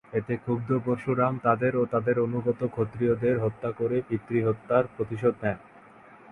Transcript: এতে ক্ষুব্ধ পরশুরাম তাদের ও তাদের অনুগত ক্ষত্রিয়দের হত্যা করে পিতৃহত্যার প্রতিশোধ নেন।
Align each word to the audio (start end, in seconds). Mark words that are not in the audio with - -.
এতে 0.13 0.33
ক্ষুব্ধ 0.37 0.69
পরশুরাম 0.85 1.33
তাদের 1.43 1.73
ও 1.75 1.83
তাদের 1.85 2.15
অনুগত 2.19 2.59
ক্ষত্রিয়দের 2.67 3.35
হত্যা 3.39 3.69
করে 3.71 3.97
পিতৃহত্যার 4.07 4.83
প্রতিশোধ 4.95 5.35
নেন। 5.43 5.57